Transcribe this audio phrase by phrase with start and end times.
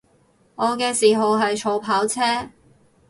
[0.55, 2.23] 我嘅嗜好係儲跑車